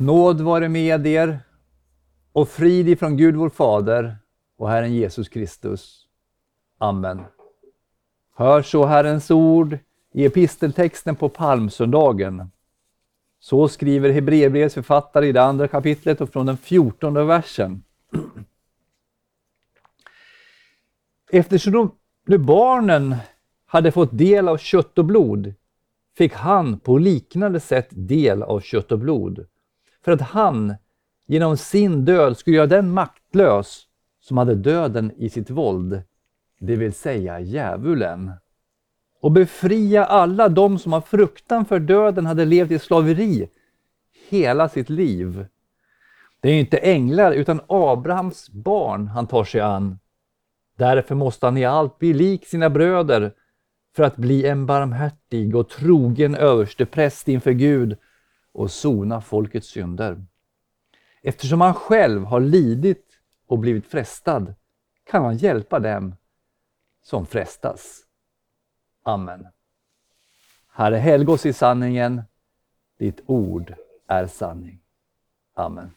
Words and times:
Nåd 0.00 0.40
vare 0.40 0.68
med 0.68 1.06
er 1.06 1.40
och 2.32 2.48
frid 2.48 2.88
ifrån 2.88 3.16
Gud 3.16 3.36
vår 3.36 3.48
Fader 3.48 4.16
och 4.56 4.70
Herren 4.70 4.94
Jesus 4.94 5.28
Kristus. 5.28 6.06
Amen. 6.78 7.20
Hör 8.34 8.62
så 8.62 8.86
Herrens 8.86 9.30
ord 9.30 9.78
i 10.12 10.24
episteltexten 10.24 11.16
på 11.16 11.28
palmsöndagen. 11.28 12.50
Så 13.40 13.68
skriver 13.68 14.10
Hebreerbrevets 14.10 14.74
författare 14.74 15.26
i 15.26 15.32
det 15.32 15.42
andra 15.42 15.68
kapitlet 15.68 16.20
och 16.20 16.32
från 16.32 16.46
den 16.46 16.56
fjortonde 16.56 17.24
versen. 17.24 17.82
Eftersom 21.30 21.90
nu 22.26 22.38
barnen 22.38 23.16
hade 23.66 23.92
fått 23.92 24.18
del 24.18 24.48
av 24.48 24.58
kött 24.58 24.98
och 24.98 25.04
blod 25.04 25.54
fick 26.16 26.32
han 26.32 26.78
på 26.78 26.98
liknande 26.98 27.60
sätt 27.60 27.88
del 27.90 28.42
av 28.42 28.60
kött 28.60 28.92
och 28.92 28.98
blod. 28.98 29.46
För 30.08 30.12
att 30.12 30.20
han 30.20 30.74
genom 31.26 31.56
sin 31.56 32.04
död 32.04 32.36
skulle 32.36 32.56
göra 32.56 32.66
den 32.66 32.90
maktlös 32.90 33.86
som 34.20 34.38
hade 34.38 34.54
döden 34.54 35.12
i 35.16 35.30
sitt 35.30 35.50
våld, 35.50 36.02
det 36.60 36.76
vill 36.76 36.92
säga 36.92 37.40
djävulen. 37.40 38.32
Och 39.20 39.32
befria 39.32 40.04
alla 40.04 40.48
de 40.48 40.78
som 40.78 40.92
av 40.92 41.00
fruktan 41.00 41.64
för 41.64 41.78
döden 41.78 42.26
hade 42.26 42.44
levt 42.44 42.70
i 42.70 42.78
slaveri 42.78 43.48
hela 44.28 44.68
sitt 44.68 44.90
liv. 44.90 45.46
Det 46.40 46.48
är 46.48 46.60
inte 46.60 46.78
änglar 46.78 47.32
utan 47.32 47.60
Abrahams 47.66 48.50
barn 48.50 49.06
han 49.06 49.26
tar 49.26 49.44
sig 49.44 49.60
an. 49.60 49.98
Därför 50.76 51.14
måste 51.14 51.46
han 51.46 51.56
i 51.56 51.64
allt 51.64 51.98
bli 51.98 52.12
lik 52.12 52.46
sina 52.46 52.70
bröder 52.70 53.32
för 53.96 54.02
att 54.02 54.16
bli 54.16 54.46
en 54.46 54.66
barmhärtig 54.66 55.56
och 55.56 55.68
trogen 55.68 56.34
överstepräst 56.34 57.28
inför 57.28 57.52
Gud 57.52 57.96
och 58.52 58.70
sona 58.70 59.20
folkets 59.20 59.68
synder. 59.68 60.24
Eftersom 61.22 61.60
han 61.60 61.74
själv 61.74 62.24
har 62.24 62.40
lidit 62.40 63.04
och 63.46 63.58
blivit 63.58 63.86
frestad 63.86 64.54
kan 65.04 65.24
han 65.24 65.36
hjälpa 65.36 65.78
dem 65.78 66.14
som 67.02 67.26
frestas. 67.26 68.04
Amen. 69.02 69.46
Herre, 70.68 70.96
helg 70.96 71.28
oss 71.28 71.46
i 71.46 71.52
sanningen. 71.52 72.22
Ditt 72.98 73.20
ord 73.26 73.74
är 74.06 74.26
sanning. 74.26 74.80
Amen. 75.54 75.90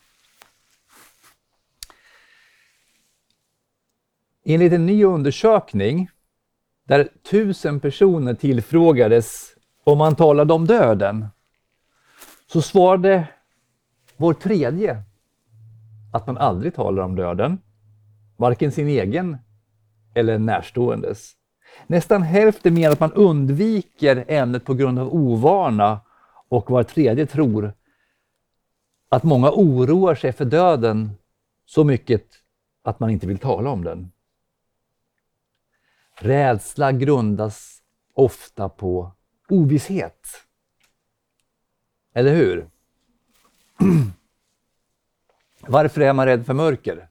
Enligt 4.43 4.73
en 4.73 4.85
ny 4.85 5.03
undersökning 5.03 6.09
där 6.83 7.09
tusen 7.23 7.79
personer 7.79 8.33
tillfrågades 8.33 9.55
om 9.83 9.97
man 9.97 10.15
talade 10.15 10.53
om 10.53 10.67
döden, 10.67 11.27
så 12.51 12.61
svarade 12.61 13.27
vår 14.17 14.33
tredje 14.33 15.03
att 16.13 16.27
man 16.27 16.37
aldrig 16.37 16.75
talar 16.75 17.03
om 17.03 17.15
döden, 17.15 17.59
varken 18.37 18.71
sin 18.71 18.87
egen 18.87 19.37
eller 20.15 20.39
närståendes. 20.39 21.33
Nästan 21.87 22.21
hälften 22.21 22.73
menar 22.73 22.91
att 22.91 22.99
man 22.99 23.13
undviker 23.13 24.25
ämnet 24.27 24.65
på 24.65 24.73
grund 24.73 24.99
av 24.99 25.15
ovana 25.15 25.99
och 26.49 26.69
var 26.69 26.83
tredje 26.83 27.25
tror 27.25 27.73
att 29.09 29.23
många 29.23 29.51
oroar 29.51 30.15
sig 30.15 30.31
för 30.31 30.45
döden 30.45 31.11
så 31.65 31.83
mycket 31.83 32.25
att 32.83 32.99
man 32.99 33.09
inte 33.09 33.27
vill 33.27 33.39
tala 33.39 33.69
om 33.69 33.83
den. 33.83 34.11
Rädsla 36.15 36.91
grundas 36.91 37.81
ofta 38.13 38.69
på 38.69 39.11
ovisshet. 39.49 40.27
Eller 42.13 42.35
hur? 42.35 42.69
Varför 45.59 46.01
är 46.01 46.13
man 46.13 46.25
rädd 46.25 46.45
för 46.45 46.53
mörker? 46.53 47.07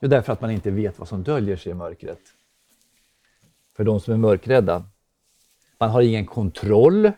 Jo, 0.00 0.08
därför 0.08 0.32
att 0.32 0.40
man 0.40 0.50
inte 0.50 0.70
vet 0.70 0.98
vad 0.98 1.08
som 1.08 1.22
döljer 1.22 1.56
sig 1.56 1.72
i 1.72 1.74
mörkret. 1.74 2.20
För 3.76 3.84
de 3.84 4.00
som 4.00 4.14
är 4.14 4.18
mörkrädda. 4.18 4.84
Man 5.78 5.90
har 5.90 6.02
ingen 6.02 6.26
kontroll. 6.26 7.12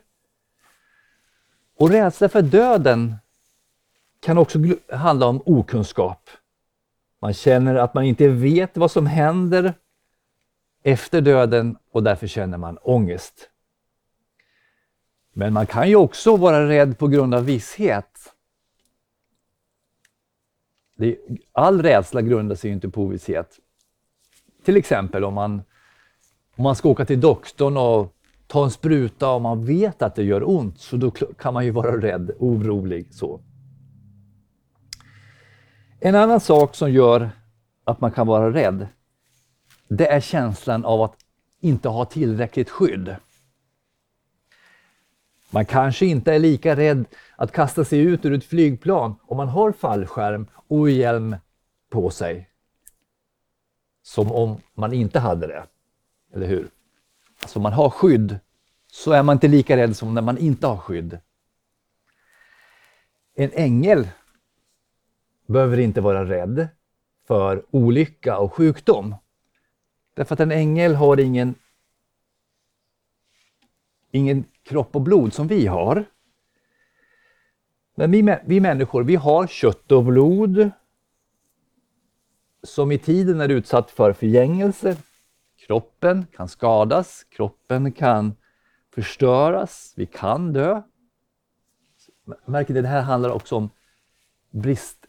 Och 1.77 1.91
rädsla 1.91 2.29
för 2.29 2.43
döden 2.43 3.17
kan 4.21 4.39
också 4.39 4.59
handla 4.93 5.27
om 5.27 5.43
okunskap. 5.47 6.31
Man 7.19 7.35
känner 7.35 7.75
att 7.75 7.95
man 7.95 8.05
inte 8.05 8.29
vet 8.29 8.77
vad 8.77 8.91
som 8.91 9.07
händer 9.07 9.75
efter 10.83 11.21
döden 11.21 11.77
och 11.91 12.03
därför 12.03 12.27
känner 12.27 12.59
man 12.59 12.79
ångest. 12.79 13.51
Men 15.41 15.53
man 15.53 15.67
kan 15.67 15.89
ju 15.89 15.97
också 15.97 16.37
vara 16.37 16.69
rädd 16.69 16.99
på 16.99 17.09
grund 17.09 17.35
av 17.35 17.45
visshet. 17.45 18.35
all 21.53 21.83
rädsla 21.83 22.23
grundar 22.23 22.57
sig 22.57 22.71
inte 22.71 22.89
på 22.89 23.03
ovisshet. 23.03 23.59
Till 24.65 24.77
exempel 24.77 25.25
om 25.25 25.35
man, 25.35 25.63
om 26.57 26.65
man 26.65 26.77
ska 26.77 26.89
åka 26.89 27.05
till 27.05 27.21
doktorn 27.21 27.77
och 27.77 28.15
ta 28.47 28.65
en 28.65 28.71
spruta 28.71 29.31
och 29.31 29.43
man 29.43 29.65
vet 29.65 30.03
att 30.03 30.15
det 30.15 30.23
gör 30.23 30.49
ont, 30.49 30.81
så 30.81 30.97
då 30.97 31.11
kan 31.11 31.55
man 31.55 31.65
ju 31.65 31.71
vara 31.71 32.01
rädd, 32.01 32.31
orolig. 32.39 33.15
så. 33.15 33.41
En 36.01 36.15
annan 36.15 36.41
sak 36.41 36.75
som 36.75 36.93
gör 36.93 37.31
att 37.85 38.01
man 38.01 38.13
kan 38.13 38.27
vara 38.27 38.53
rädd, 38.53 38.87
det 39.89 40.07
är 40.07 40.21
känslan 40.21 40.85
av 40.85 41.03
att 41.03 41.17
inte 41.61 41.89
ha 41.89 42.05
tillräckligt 42.05 42.71
skydd. 42.71 43.17
Man 45.51 45.65
kanske 45.65 46.07
inte 46.07 46.35
är 46.35 46.39
lika 46.39 46.77
rädd 46.77 47.05
att 47.37 47.53
kasta 47.53 47.85
sig 47.85 47.99
ut 47.99 48.25
ur 48.25 48.33
ett 48.33 48.45
flygplan 48.45 49.15
om 49.23 49.37
man 49.37 49.49
har 49.49 49.73
fallskärm 49.73 50.47
och 50.55 50.91
hjälm 50.91 51.37
på 51.91 52.11
sig 52.11 52.51
som 54.03 54.33
om 54.33 54.61
man 54.75 54.93
inte 54.93 55.19
hade 55.19 55.47
det. 55.47 55.67
Eller 56.35 56.47
hur? 56.47 56.71
Alltså 57.43 57.59
om 57.59 57.63
man 57.63 57.73
har 57.73 57.91
skydd 57.91 58.39
så 58.87 59.13
är 59.13 59.23
man 59.23 59.37
inte 59.37 59.49
lika 59.49 59.77
rädd 59.77 59.97
som 59.97 60.15
när 60.15 60.23
man 60.23 60.39
inte 60.39 60.67
har 60.67 60.77
skydd. 60.77 61.19
En 63.35 63.51
ängel 63.53 64.09
behöver 65.47 65.79
inte 65.79 66.01
vara 66.01 66.25
rädd 66.25 66.69
för 67.27 67.65
olycka 67.71 68.39
och 68.39 68.55
sjukdom. 68.55 69.15
Därför 70.15 70.35
att 70.35 70.41
en 70.41 70.53
ängel 70.53 70.95
har 70.95 71.21
ingen, 71.21 71.55
ingen 74.11 74.45
kropp 74.71 74.97
och 74.97 75.03
blod 75.03 75.33
som 75.33 75.47
vi 75.47 75.67
har. 75.67 76.05
Men 77.95 78.11
vi, 78.11 78.39
vi 78.45 78.61
människor, 78.61 79.03
vi 79.03 79.17
har 79.17 79.47
kött 79.47 79.93
och 79.93 80.05
blod 80.05 80.71
som 82.63 82.93
i 82.93 82.99
tiden 82.99 83.41
är 83.41 83.49
utsatt 83.49 83.91
för 83.91 84.13
förgängelse. 84.13 84.97
Kroppen 85.67 86.27
kan 86.33 86.49
skadas, 86.49 87.25
kroppen 87.25 87.93
kan 87.93 88.37
förstöras, 88.95 89.93
vi 89.97 90.07
kan 90.07 90.53
dö. 90.53 90.83
Märker 92.45 92.75
ni, 92.75 92.83
det 92.83 92.89
här 92.89 93.03
handlar 93.03 93.31
också 93.31 93.57
om 93.57 93.71
brist 94.51 95.07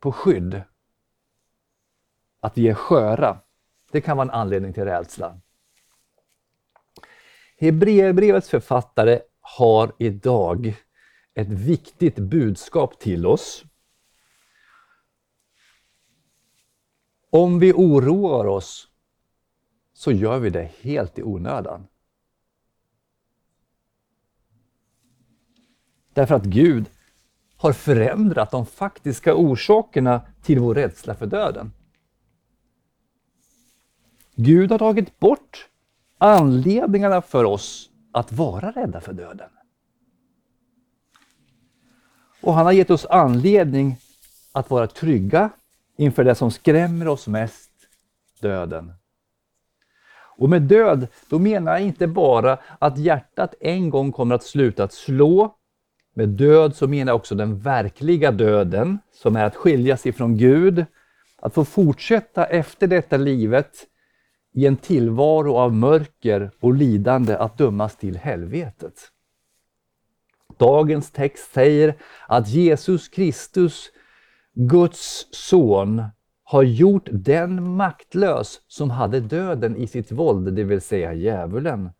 på 0.00 0.12
skydd. 0.12 0.62
Att 2.40 2.58
vi 2.58 2.68
är 2.68 2.74
sköra. 2.74 3.38
Det 3.90 4.00
kan 4.00 4.16
vara 4.16 4.28
en 4.28 4.34
anledning 4.34 4.72
till 4.72 4.84
rädsla. 4.84 5.40
Hebreerbrevets 7.62 8.48
författare 8.48 9.20
har 9.40 9.92
idag 9.98 10.74
ett 11.34 11.48
viktigt 11.48 12.16
budskap 12.16 13.00
till 13.00 13.26
oss. 13.26 13.64
Om 17.30 17.58
vi 17.58 17.72
oroar 17.72 18.46
oss 18.46 18.88
så 19.92 20.12
gör 20.12 20.38
vi 20.38 20.50
det 20.50 20.70
helt 20.80 21.18
i 21.18 21.22
onödan. 21.22 21.86
Därför 26.12 26.34
att 26.34 26.44
Gud 26.44 26.90
har 27.56 27.72
förändrat 27.72 28.50
de 28.50 28.66
faktiska 28.66 29.34
orsakerna 29.34 30.26
till 30.42 30.58
vår 30.58 30.74
rädsla 30.74 31.14
för 31.14 31.26
döden. 31.26 31.72
Gud 34.34 34.70
har 34.70 34.78
tagit 34.78 35.18
bort 35.20 35.68
anledningarna 36.22 37.22
för 37.22 37.44
oss 37.44 37.90
att 38.12 38.32
vara 38.32 38.70
rädda 38.70 39.00
för 39.00 39.12
döden. 39.12 39.48
Och 42.42 42.54
han 42.54 42.66
har 42.66 42.72
gett 42.72 42.90
oss 42.90 43.06
anledning 43.06 43.96
att 44.52 44.70
vara 44.70 44.86
trygga 44.86 45.50
inför 45.96 46.24
det 46.24 46.34
som 46.34 46.50
skrämmer 46.50 47.08
oss 47.08 47.26
mest, 47.26 47.70
döden. 48.40 48.92
Och 50.36 50.50
med 50.50 50.62
död, 50.62 51.06
då 51.28 51.38
menar 51.38 51.72
jag 51.72 51.80
inte 51.80 52.06
bara 52.06 52.58
att 52.78 52.98
hjärtat 52.98 53.54
en 53.60 53.90
gång 53.90 54.12
kommer 54.12 54.34
att 54.34 54.44
sluta 54.44 54.84
att 54.84 54.92
slå. 54.92 55.54
Med 56.14 56.28
död 56.28 56.76
så 56.76 56.88
menar 56.88 57.10
jag 57.10 57.16
också 57.16 57.34
den 57.34 57.58
verkliga 57.58 58.30
döden, 58.30 58.98
som 59.12 59.36
är 59.36 59.44
att 59.44 59.56
skiljas 59.56 60.06
ifrån 60.06 60.36
Gud, 60.36 60.84
att 61.36 61.54
få 61.54 61.64
fortsätta 61.64 62.44
efter 62.44 62.86
detta 62.86 63.16
livet 63.16 63.86
i 64.52 64.66
en 64.66 64.76
tillvaro 64.76 65.56
av 65.56 65.74
mörker 65.74 66.50
och 66.60 66.74
lidande 66.74 67.36
att 67.36 67.58
dömas 67.58 67.96
till 67.96 68.16
helvetet. 68.16 68.94
Dagens 70.58 71.10
text 71.10 71.52
säger 71.52 71.94
att 72.26 72.48
Jesus 72.48 73.08
Kristus, 73.08 73.90
Guds 74.54 75.28
son, 75.30 76.04
har 76.44 76.62
gjort 76.62 77.08
den 77.12 77.76
maktlös 77.76 78.60
som 78.68 78.90
hade 78.90 79.20
döden 79.20 79.76
i 79.76 79.86
sitt 79.86 80.12
våld, 80.12 80.54
det 80.54 80.64
vill 80.64 80.80
säga 80.80 81.12
djävulen. 81.12 81.90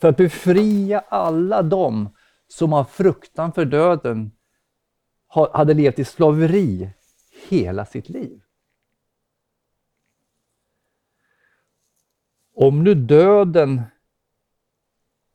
För 0.00 0.08
att 0.08 0.16
befria 0.16 1.00
alla 1.08 1.62
dem 1.62 2.08
som 2.48 2.72
av 2.72 2.84
fruktan 2.84 3.52
för 3.52 3.64
döden 3.64 4.30
hade 5.52 5.74
levt 5.74 5.98
i 5.98 6.04
slaveri 6.04 6.90
hela 7.48 7.84
sitt 7.86 8.08
liv. 8.08 8.40
Om 12.54 12.84
nu 12.84 12.94
döden 12.94 13.82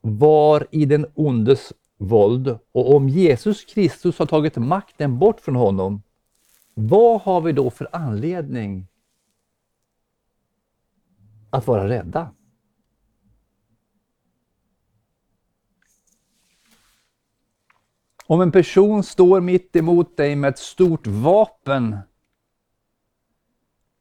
var 0.00 0.66
i 0.70 0.84
den 0.84 1.06
ondes 1.14 1.72
våld 1.96 2.58
och 2.72 2.94
om 2.96 3.08
Jesus 3.08 3.64
Kristus 3.64 4.18
har 4.18 4.26
tagit 4.26 4.56
makten 4.56 5.18
bort 5.18 5.40
från 5.40 5.56
honom, 5.56 6.02
vad 6.74 7.20
har 7.20 7.40
vi 7.40 7.52
då 7.52 7.70
för 7.70 7.88
anledning 7.92 8.86
att 11.50 11.66
vara 11.66 11.88
rädda? 11.88 12.34
Om 18.26 18.40
en 18.40 18.52
person 18.52 19.02
står 19.02 19.40
mitt 19.40 19.76
emot 19.76 20.16
dig 20.16 20.36
med 20.36 20.48
ett 20.48 20.58
stort 20.58 21.06
vapen 21.06 21.98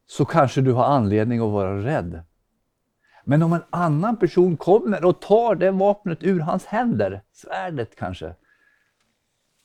så 0.05 0.25
kanske 0.25 0.61
du 0.61 0.73
har 0.73 0.85
anledning 0.85 1.39
att 1.39 1.51
vara 1.51 1.83
rädd. 1.83 2.23
Men 3.27 3.43
om 3.43 3.53
en 3.53 3.63
annan 3.69 4.17
person 4.17 4.57
kommer 4.57 5.05
och 5.05 5.21
tar 5.21 5.55
det 5.55 5.71
vapnet 5.71 6.23
ur 6.23 6.39
hans 6.39 6.65
händer, 6.65 7.21
svärdet 7.31 7.95
kanske, 7.95 8.35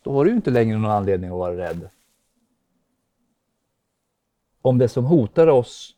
då 0.04 0.12
har 0.12 0.24
du 0.24 0.30
inte 0.30 0.50
längre 0.50 0.78
någon 0.78 0.90
anledning 0.90 1.30
att 1.30 1.36
vara 1.36 1.56
rädd. 1.56 1.88
Om 4.62 4.78
det 4.78 4.88
som 4.88 5.04
hotar 5.04 5.46
oss 5.46 5.94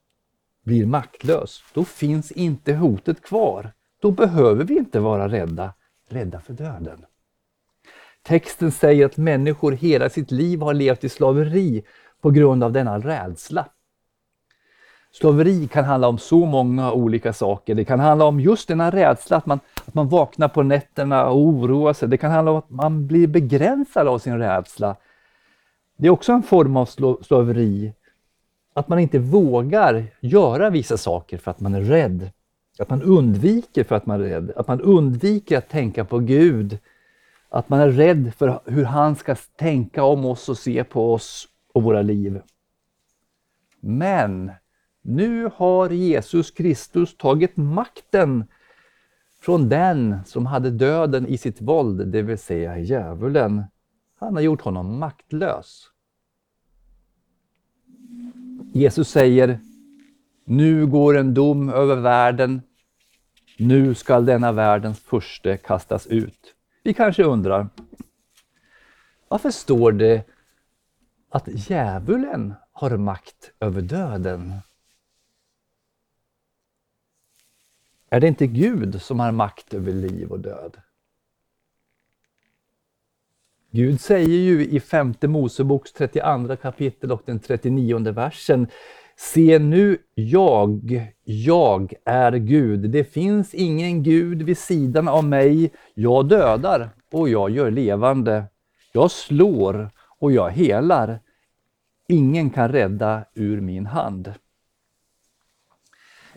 blir 0.64 0.87
maktlös, 0.87 1.62
då 1.75 1.85
finns 1.85 2.32
inte 2.32 2.75
hotet 2.75 3.23
kvar. 3.23 3.73
Då 4.00 4.11
behöver 4.11 4.64
vi 4.64 4.79
inte 4.79 5.00
vara 5.00 5.29
rädda, 5.29 5.75
rädda 6.09 6.41
för 6.41 6.53
döden. 6.53 7.05
Texten 8.23 8.73
säger 8.73 9.06
att 9.06 9.17
människor 9.17 9.73
hela 9.73 10.11
sitt 10.11 10.31
liv 10.31 10.61
har 10.61 10.75
levt 10.75 11.05
i 11.05 11.09
slaveri 11.09 11.85
på 12.20 12.31
grund 12.31 12.64
av 12.64 12.73
denna 12.73 12.99
rädsla. 12.99 13.69
Slaveri 15.12 15.69
kan 15.69 15.85
handla 15.85 16.09
om 16.09 16.19
så 16.19 16.47
många 16.47 16.93
olika 16.93 17.32
saker. 17.32 17.75
Det 17.75 17.85
kan 17.85 18.00
handla 18.00 18.25
om 18.25 18.41
just 18.41 18.69
denna 18.69 18.91
rädsla, 18.91 19.37
att 19.37 19.47
man, 19.47 19.61
att 19.85 19.94
man 19.94 20.09
vaknar 20.09 20.49
på 20.49 20.62
nätterna 20.62 21.29
och 21.29 21.38
oroar 21.38 21.93
sig. 21.93 22.09
Det 22.09 22.17
kan 22.17 22.31
handla 22.31 22.50
om 22.50 22.56
att 22.56 22.70
man 22.70 23.06
blir 23.06 23.26
begränsad 23.26 24.09
av 24.09 24.19
sin 24.19 24.38
rädsla. 24.38 24.97
Det 25.97 26.06
är 26.06 26.11
också 26.11 26.32
en 26.32 26.43
form 26.43 26.76
av 26.76 26.87
slaveri. 27.23 27.93
Att 28.75 28.88
man 28.88 28.99
inte 28.99 29.19
vågar 29.19 30.05
göra 30.20 30.70
vissa 30.70 30.97
saker 30.97 31.38
för 31.38 31.50
att 31.50 31.61
man 31.61 31.75
är 31.75 31.81
rädd. 31.81 32.31
Att 32.79 32.91
man 32.91 33.03
undviker 33.03 33.85
för 33.85 33.94
att 33.94 34.06
man 34.06 34.20
är 34.20 34.25
rädd. 34.25 34.53
Att 34.56 34.69
man 34.69 34.81
undviker 34.81 35.59
att 35.59 35.69
tänka 35.69 36.05
på 36.05 36.19
Gud. 36.19 36.79
Att 37.49 37.69
man 37.69 37.81
är 37.81 37.88
rädd 37.88 38.32
för 38.37 38.61
hur 38.64 38.85
han 38.85 39.17
ska 39.17 39.37
tänka 39.56 40.05
om 40.05 40.25
oss 40.25 40.49
och 40.49 40.59
se 40.59 40.85
på 40.85 41.14
oss 41.14 41.49
och 41.73 41.82
våra 41.82 42.03
liv. 42.03 42.41
Men 43.81 44.53
nu 45.02 45.50
har 45.54 45.90
Jesus 45.90 46.50
Kristus 46.50 47.16
tagit 47.16 47.56
makten 47.56 48.44
från 49.40 49.69
den 49.69 50.25
som 50.25 50.46
hade 50.46 50.70
döden 50.70 51.26
i 51.26 51.38
sitt 51.38 51.60
våld, 51.60 52.08
det 52.08 52.22
vill 52.22 52.38
säga 52.38 52.78
djävulen. 52.78 53.64
Han 54.19 54.34
har 54.34 54.43
gjort 54.43 54.60
honom 54.60 54.99
maktlös. 54.99 55.88
Jesus 58.72 59.08
säger, 59.08 59.58
nu 60.44 60.87
går 60.87 61.16
en 61.16 61.34
dom 61.34 61.69
över 61.69 61.96
världen. 61.96 62.62
Nu 63.58 63.94
skall 63.94 64.26
denna 64.26 64.52
världens 64.52 65.00
furste 65.00 65.56
kastas 65.56 66.06
ut. 66.06 66.54
Vi 66.84 66.94
kanske 66.94 67.25
undrar, 67.25 67.69
varför 69.28 69.50
står 69.50 69.93
det 69.93 70.25
att 71.31 71.49
djävulen 71.70 72.54
har 72.72 72.96
makt 72.96 73.52
över 73.60 73.82
döden? 73.82 74.52
Är 78.12 78.20
det 78.20 78.29
inte 78.29 78.47
Gud 78.47 79.03
som 79.03 79.20
har 79.20 79.32
makt 79.32 79.75
över 79.75 79.93
liv 79.93 80.31
och 80.31 80.41
död? 80.41 80.76
Gud 83.70 84.00
säger 84.00 84.38
ju 84.38 84.67
i 84.67 84.81
femte 84.81 85.29
Moseboks 85.29 85.93
32 85.93 86.56
kapitel 86.56 87.12
och 87.12 87.23
den 87.25 87.38
39 87.41 88.12
versen 88.12 88.67
Se 89.17 89.59
nu, 89.59 89.99
jag, 90.14 91.03
jag 91.25 91.94
är 92.05 92.32
Gud. 92.32 92.91
Det 92.91 93.05
finns 93.05 93.55
ingen 93.55 94.03
Gud 94.03 94.43
vid 94.43 94.59
sidan 94.59 95.09
av 95.09 95.25
mig. 95.25 95.73
Jag 95.94 96.29
dödar 96.29 96.91
och 97.12 97.29
jag 97.29 97.50
gör 97.50 97.70
levande. 97.70 98.44
Jag 98.93 99.11
slår 99.11 99.91
och 100.19 100.32
jag 100.32 100.50
helar. 100.50 101.20
Ingen 102.09 102.50
kan 102.50 102.73
rädda 102.73 103.25
ur 103.35 103.61
min 103.61 103.87
hand. 103.87 104.35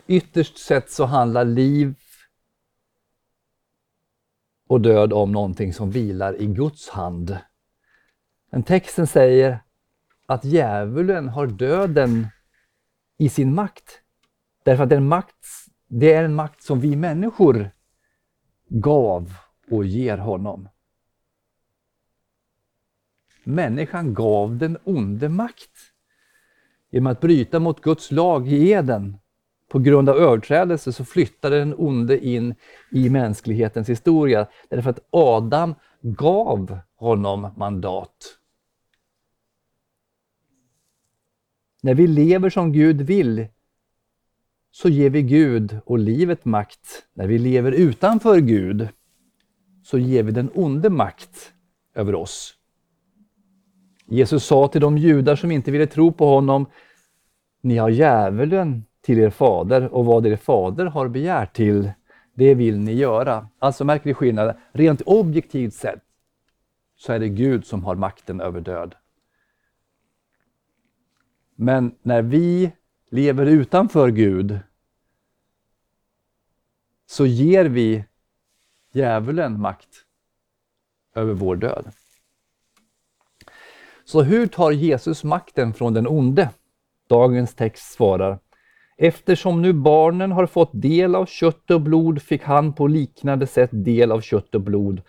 Ytterst 0.06 0.58
sett 0.58 0.90
så 0.90 1.04
handlar 1.04 1.44
liv 1.44 1.94
och 4.68 4.80
död 4.80 5.12
om 5.12 5.32
någonting 5.32 5.72
som 5.72 5.90
vilar 5.90 6.40
i 6.40 6.46
Guds 6.46 6.88
hand. 6.88 7.38
Men 8.50 8.62
texten 8.62 9.06
säger 9.06 9.62
att 10.26 10.44
djävulen 10.44 11.28
har 11.28 11.46
döden 11.46 12.26
i 13.18 13.28
sin 13.28 13.54
makt. 13.54 14.00
Därför 14.62 14.82
att 14.82 14.90
den 14.90 15.08
makt, 15.08 15.46
det 15.86 16.12
är 16.12 16.24
en 16.24 16.34
makt 16.34 16.62
som 16.62 16.80
vi 16.80 16.96
människor 16.96 17.70
gav 18.68 19.34
och 19.70 19.84
ger 19.84 20.18
honom. 20.18 20.68
Människan 23.44 24.14
gav 24.14 24.56
den 24.56 24.78
onde 24.84 25.28
makt 25.28 25.92
genom 26.90 27.06
att 27.06 27.20
bryta 27.20 27.60
mot 27.60 27.80
Guds 27.80 28.10
lag 28.10 28.48
i 28.48 28.70
Eden 28.70 29.18
på 29.68 29.78
grund 29.78 30.08
av 30.08 30.16
överträdelse 30.16 30.92
så 30.92 31.04
flyttade 31.04 31.58
den 31.58 31.74
onde 31.78 32.26
in 32.26 32.54
i 32.92 33.10
mänsklighetens 33.10 33.88
historia 33.88 34.46
därför 34.68 34.90
att 34.90 35.06
Adam 35.10 35.74
gav 36.02 36.78
honom 36.96 37.48
mandat. 37.56 38.38
När 41.82 41.94
vi 41.94 42.06
lever 42.06 42.50
som 42.50 42.72
Gud 42.72 43.00
vill 43.00 43.46
så 44.70 44.88
ger 44.88 45.10
vi 45.10 45.22
Gud 45.22 45.78
och 45.84 45.98
livet 45.98 46.44
makt. 46.44 47.06
När 47.14 47.26
vi 47.26 47.38
lever 47.38 47.72
utanför 47.72 48.40
Gud 48.40 48.88
så 49.82 49.98
ger 49.98 50.22
vi 50.22 50.32
den 50.32 50.50
onde 50.54 50.90
makt 50.90 51.52
över 51.94 52.14
oss. 52.14 52.54
Jesus 54.06 54.44
sa 54.44 54.68
till 54.68 54.80
de 54.80 54.98
judar 54.98 55.36
som 55.36 55.50
inte 55.50 55.70
ville 55.70 55.86
tro 55.86 56.12
på 56.12 56.26
honom, 56.26 56.66
ni 57.60 57.76
har 57.76 57.88
djävulen 57.88 58.84
till 59.06 59.18
er 59.18 59.30
fader 59.30 59.94
och 59.94 60.04
vad 60.04 60.26
er 60.26 60.36
fader 60.36 60.86
har 60.86 61.08
begärt 61.08 61.56
till, 61.56 61.90
det 62.34 62.54
vill 62.54 62.78
ni 62.78 62.92
göra. 62.92 63.48
Alltså 63.58 63.84
märker 63.84 64.06
ni 64.06 64.14
skillnaden? 64.14 64.56
Rent 64.72 65.02
objektivt 65.02 65.74
sett 65.74 66.02
så 66.96 67.12
är 67.12 67.18
det 67.18 67.28
Gud 67.28 67.66
som 67.66 67.84
har 67.84 67.94
makten 67.94 68.40
över 68.40 68.60
död. 68.60 68.94
Men 71.54 71.94
när 72.02 72.22
vi 72.22 72.72
lever 73.10 73.46
utanför 73.46 74.08
Gud 74.10 74.58
så 77.06 77.26
ger 77.26 77.64
vi 77.64 78.04
djävulen 78.92 79.60
makt 79.60 80.04
över 81.14 81.34
vår 81.34 81.56
död. 81.56 81.90
Så 84.04 84.22
hur 84.22 84.46
tar 84.46 84.70
Jesus 84.70 85.24
makten 85.24 85.74
från 85.74 85.94
den 85.94 86.06
onde? 86.06 86.50
Dagens 87.08 87.54
text 87.54 87.92
svarar 87.92 88.38
Eftersom 88.96 89.62
nu 89.62 89.72
barnen 89.72 90.32
har 90.32 90.46
fått 90.46 90.70
del 90.72 91.14
av 91.14 91.26
kött 91.26 91.70
och 91.70 91.80
blod 91.80 92.22
fick 92.22 92.42
han 92.42 92.72
på 92.72 92.86
liknande 92.86 93.46
sätt 93.46 93.70
del 93.72 94.12
av 94.12 94.20
kött 94.20 94.54
och 94.54 94.60
blod 94.60 95.02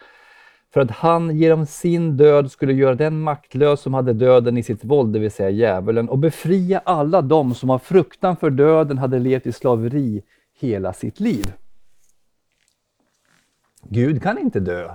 för 0.74 0.82
att 0.82 0.92
han 0.92 1.38
genom 1.38 1.66
sin 1.66 2.18
död 2.18 2.52
skulle 2.52 2.74
göra 2.74 2.96
den 2.96 3.22
maktlös 3.22 3.82
som 3.82 3.94
hade 3.94 4.14
döden 4.14 4.58
i 4.58 4.64
sitt 4.64 4.84
våld, 4.84 5.14
det 5.14 5.20
vill 5.20 5.32
säga 5.32 5.50
djävulen, 5.50 6.10
och 6.10 6.20
befria 6.20 6.80
alla 6.80 7.22
dem 7.22 7.56
som 7.56 7.70
av 7.70 7.80
fruktan 7.80 8.38
för 8.38 8.50
döden 8.50 8.98
hade 8.98 9.20
levt 9.20 9.48
i 9.48 9.52
slaveri 9.52 10.24
hela 10.60 10.94
sitt 10.94 11.20
liv. 11.20 11.54
Gud 13.84 14.24
kan 14.24 14.38
inte 14.38 14.60
dö. 14.60 14.94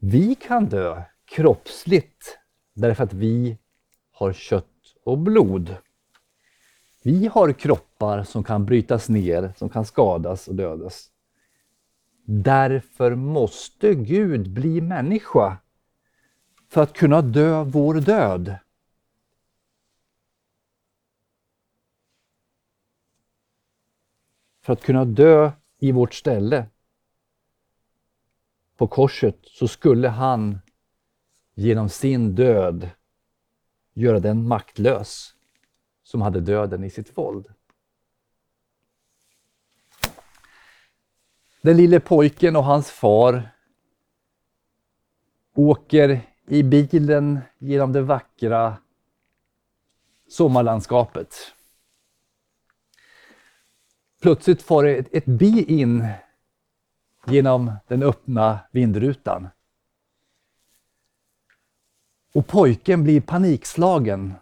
Vi 0.00 0.34
kan 0.34 0.66
dö 0.66 1.02
kroppsligt 1.24 2.38
därför 2.74 3.04
att 3.04 3.12
vi 3.12 3.58
har 4.12 4.32
kött 4.32 4.66
och 5.04 5.18
blod. 5.18 5.76
Vi 7.06 7.26
har 7.26 7.52
kroppar 7.52 8.22
som 8.22 8.44
kan 8.44 8.64
brytas 8.64 9.08
ner, 9.08 9.52
som 9.56 9.68
kan 9.68 9.84
skadas 9.84 10.48
och 10.48 10.54
dödas. 10.54 11.10
Därför 12.24 13.14
måste 13.14 13.94
Gud 13.94 14.50
bli 14.50 14.80
människa 14.80 15.56
för 16.68 16.82
att 16.82 16.92
kunna 16.92 17.22
dö 17.22 17.64
vår 17.64 17.94
död. 17.94 18.56
För 24.62 24.72
att 24.72 24.82
kunna 24.82 25.04
dö 25.04 25.52
i 25.78 25.92
vårt 25.92 26.14
ställe 26.14 26.66
på 28.76 28.86
korset 28.86 29.38
så 29.42 29.68
skulle 29.68 30.08
han 30.08 30.58
genom 31.54 31.88
sin 31.88 32.34
död 32.34 32.90
göra 33.92 34.20
den 34.20 34.48
maktlös 34.48 35.33
som 36.04 36.22
hade 36.22 36.40
döden 36.40 36.84
i 36.84 36.90
sitt 36.90 37.18
våld. 37.18 37.46
Den 41.60 41.76
lille 41.76 42.00
pojken 42.00 42.56
och 42.56 42.64
hans 42.64 42.90
far 42.90 43.50
åker 45.54 46.20
i 46.46 46.62
bilen 46.62 47.40
genom 47.58 47.92
det 47.92 48.02
vackra 48.02 48.76
sommarlandskapet. 50.28 51.34
Plötsligt 54.20 54.62
far 54.62 54.84
ett, 54.84 55.14
ett 55.14 55.26
bi 55.26 55.64
in 55.64 56.08
genom 57.26 57.72
den 57.86 58.02
öppna 58.02 58.58
vindrutan. 58.70 59.48
Och 62.32 62.46
pojken 62.46 63.04
blir 63.04 63.20
panikslagen, 63.20 64.34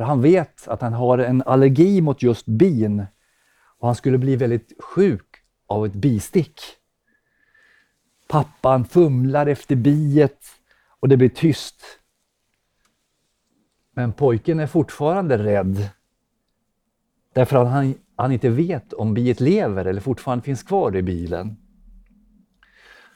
för 0.00 0.04
han 0.04 0.22
vet 0.22 0.68
att 0.68 0.80
han 0.80 0.92
har 0.92 1.18
en 1.18 1.42
allergi 1.46 2.00
mot 2.00 2.22
just 2.22 2.46
bin 2.46 3.06
och 3.78 3.88
han 3.88 3.94
skulle 3.94 4.18
bli 4.18 4.36
väldigt 4.36 4.72
sjuk 4.82 5.26
av 5.66 5.86
ett 5.86 5.92
bistick. 5.92 6.60
Pappan 8.28 8.84
fumlar 8.84 9.46
efter 9.46 9.76
biet 9.76 10.44
och 11.00 11.08
det 11.08 11.16
blir 11.16 11.28
tyst. 11.28 11.82
Men 13.94 14.12
pojken 14.12 14.60
är 14.60 14.66
fortfarande 14.66 15.38
rädd. 15.38 15.88
Därför 17.32 17.56
att 17.56 17.68
han, 17.68 17.94
han 18.16 18.32
inte 18.32 18.48
vet 18.48 18.92
om 18.92 19.14
biet 19.14 19.40
lever 19.40 19.84
eller 19.84 20.00
fortfarande 20.00 20.44
finns 20.44 20.62
kvar 20.62 20.96
i 20.96 21.02
bilen. 21.02 21.56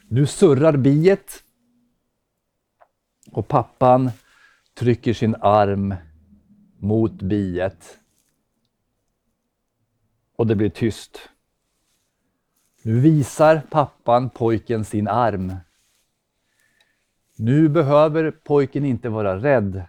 Nu 0.09 0.27
surrar 0.27 0.77
biet 0.77 1.43
och 3.33 3.49
pappan 3.49 4.11
trycker 4.75 5.15
sin 5.15 5.35
arm 5.41 5.95
mot 6.85 7.13
biet. 7.13 7.99
Och 10.37 10.47
det 10.47 10.57
blir 10.57 10.71
tyst. 10.71 11.29
Nu 12.83 13.01
visar 13.01 13.63
pappan 13.71 14.31
pojken 14.31 14.85
sin 14.85 15.09
arm. 15.09 15.57
Nu 17.37 17.69
behöver 17.69 18.31
pojken 18.31 18.85
inte 18.85 19.09
vara 19.09 19.39
rädd. 19.39 19.85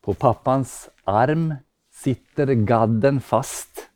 På 0.00 0.14
pappans 0.14 0.90
arm 1.04 1.54
sitter 1.90 2.46
gadden 2.46 3.20
fast. 3.20 3.90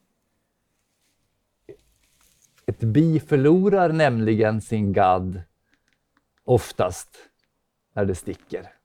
Ett 2.67 2.81
bi 2.81 3.21
förlorar 3.21 3.93
nämligen 3.93 4.61
sin 4.61 4.93
gadd 4.93 5.43
oftast 6.45 7.17
när 7.93 8.05
det 8.05 8.15
sticker. 8.15 8.82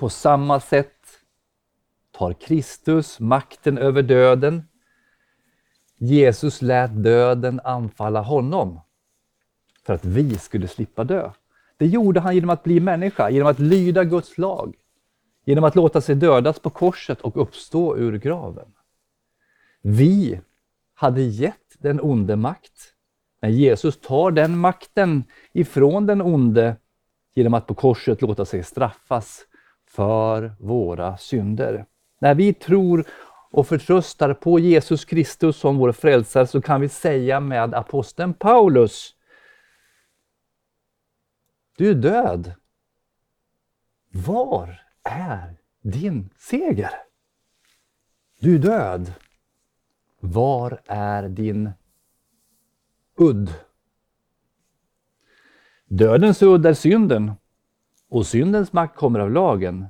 På 0.00 0.08
samma 0.08 0.60
sätt 0.60 0.96
tar 2.12 2.32
Kristus 2.32 3.20
makten 3.20 3.78
över 3.78 4.02
döden. 4.02 4.62
Jesus 5.96 6.62
lät 6.62 7.02
döden 7.02 7.60
anfalla 7.64 8.20
honom 8.20 8.80
för 9.86 9.94
att 9.94 10.04
vi 10.04 10.38
skulle 10.38 10.68
slippa 10.68 11.04
dö. 11.04 11.30
Det 11.76 11.86
gjorde 11.86 12.20
han 12.20 12.34
genom 12.34 12.50
att 12.50 12.62
bli 12.62 12.80
människa, 12.80 13.30
genom 13.30 13.48
att 13.48 13.58
lyda 13.58 14.04
Guds 14.04 14.38
lag, 14.38 14.74
genom 15.44 15.64
att 15.64 15.76
låta 15.76 16.00
sig 16.00 16.14
dödas 16.14 16.58
på 16.58 16.70
korset 16.70 17.20
och 17.20 17.42
uppstå 17.42 17.96
ur 17.96 18.18
graven. 18.18 18.72
Vi 19.82 20.40
hade 20.94 21.22
gett 21.22 21.76
den 21.78 22.00
onde 22.00 22.36
makt, 22.36 22.94
men 23.40 23.52
Jesus 23.52 24.00
tar 24.00 24.30
den 24.30 24.58
makten 24.58 25.24
ifrån 25.52 26.06
den 26.06 26.22
onde 26.22 26.76
genom 27.34 27.54
att 27.54 27.66
på 27.66 27.74
korset 27.74 28.22
låta 28.22 28.44
sig 28.44 28.64
straffas 28.64 29.46
för 29.90 30.52
våra 30.58 31.18
synder. 31.18 31.86
När 32.20 32.34
vi 32.34 32.54
tror 32.54 33.04
och 33.50 33.66
förtröstar 33.66 34.34
på 34.34 34.58
Jesus 34.58 35.04
Kristus 35.04 35.56
som 35.56 35.76
vår 35.76 35.92
frälsare 35.92 36.46
så 36.46 36.62
kan 36.62 36.80
vi 36.80 36.88
säga 36.88 37.40
med 37.40 37.74
aposteln 37.74 38.34
Paulus 38.34 39.14
Du 41.76 41.90
är 41.90 41.94
död. 41.94 42.52
Var 44.12 44.82
är 45.02 45.56
din 45.82 46.30
seger? 46.36 46.90
Du 48.40 48.54
är 48.54 48.58
död. 48.58 49.12
Var 50.20 50.80
är 50.86 51.28
din 51.28 51.70
udd? 53.18 53.54
Dödens 55.86 56.42
udd 56.42 56.66
är 56.66 56.74
synden 56.74 57.32
och 58.10 58.26
syndens 58.26 58.72
makt 58.72 58.96
kommer 58.96 59.20
av 59.20 59.30
lagen. 59.30 59.86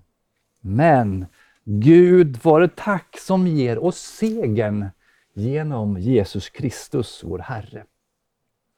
Men 0.60 1.26
Gud 1.64 2.36
vare 2.36 2.68
tack 2.68 3.18
som 3.18 3.46
ger 3.46 3.84
oss 3.84 3.98
segern 3.98 4.86
genom 5.32 5.98
Jesus 5.98 6.50
Kristus, 6.50 7.20
vår 7.24 7.38
Herre. 7.38 7.84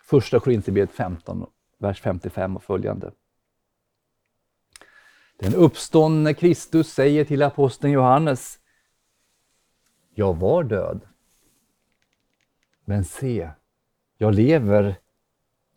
Första 0.03 0.41
Korinthierbrevet 0.41 0.91
15, 0.91 1.47
vers 1.79 2.01
55 2.01 2.57
och 2.57 2.63
följande. 2.63 3.13
Den 5.39 5.55
uppståndne 5.55 6.35
Kristus 6.35 6.93
säger 6.93 7.25
till 7.25 7.43
aposteln 7.43 7.93
Johannes 7.93 8.59
Jag 10.15 10.37
var 10.37 10.65
död. 10.65 11.01
Men 12.85 13.05
se, 13.05 13.51
jag 14.19 14.35
lever 14.35 14.97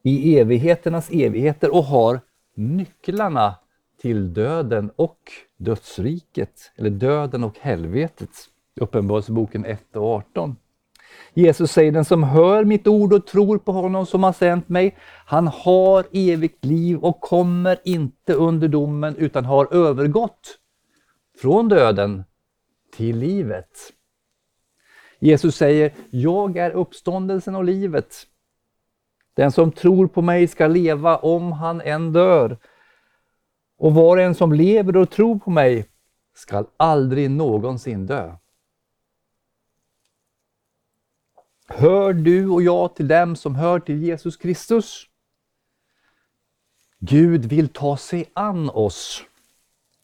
i 0.03 0.37
evigheternas 0.39 1.09
evigheter 1.09 1.73
och 1.73 1.83
har 1.83 2.21
nycklarna 2.55 3.55
till 4.01 4.33
döden 4.33 4.91
och 4.95 5.19
dödsriket, 5.57 6.71
eller 6.75 6.89
döden 6.89 7.43
och 7.43 7.59
helvetet. 7.59 8.29
Uppenbarelseboken 8.81 9.65
1 9.65 9.95
och 9.95 10.03
18. 10.03 10.55
Jesus 11.33 11.71
säger, 11.71 11.91
den 11.91 12.05
som 12.05 12.23
hör 12.23 12.63
mitt 12.63 12.87
ord 12.87 13.13
och 13.13 13.27
tror 13.27 13.57
på 13.57 13.71
honom 13.71 14.05
som 14.05 14.23
har 14.23 14.33
sänt 14.33 14.69
mig, 14.69 14.97
han 15.25 15.47
har 15.47 16.05
evigt 16.11 16.65
liv 16.65 16.97
och 16.97 17.21
kommer 17.21 17.77
inte 17.83 18.33
under 18.33 18.67
domen 18.67 19.15
utan 19.15 19.45
har 19.45 19.73
övergått 19.73 20.57
från 21.41 21.69
döden 21.69 22.23
till 22.95 23.17
livet. 23.17 23.69
Jesus 25.19 25.55
säger, 25.55 25.93
jag 26.09 26.57
är 26.57 26.71
uppståndelsen 26.71 27.55
och 27.55 27.63
livet. 27.63 28.27
Den 29.35 29.51
som 29.51 29.71
tror 29.71 30.07
på 30.07 30.21
mig 30.21 30.47
ska 30.47 30.67
leva 30.67 31.17
om 31.17 31.51
han 31.51 31.81
än 31.81 32.13
dör. 32.13 32.57
Och 33.77 33.93
var 33.93 34.17
och 34.17 34.23
en 34.23 34.35
som 34.35 34.53
lever 34.53 34.97
och 34.97 35.09
tror 35.09 35.39
på 35.39 35.49
mig 35.49 35.89
skall 36.33 36.65
aldrig 36.77 37.31
någonsin 37.31 38.05
dö. 38.05 38.35
Hör 41.67 42.13
du 42.13 42.49
och 42.49 42.61
jag 42.61 42.95
till 42.95 43.07
dem 43.07 43.35
som 43.35 43.55
hör 43.55 43.79
till 43.79 44.03
Jesus 44.03 44.37
Kristus? 44.37 45.05
Gud 46.99 47.45
vill 47.45 47.69
ta 47.69 47.97
sig 47.97 48.25
an 48.33 48.69
oss. 48.69 49.23